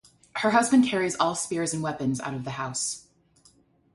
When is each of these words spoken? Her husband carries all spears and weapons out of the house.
Her 0.37 0.49
husband 0.49 0.85
carries 0.87 1.15
all 1.17 1.35
spears 1.35 1.75
and 1.75 1.83
weapons 1.83 2.19
out 2.21 2.33
of 2.33 2.43
the 2.43 2.49
house. 2.57 3.05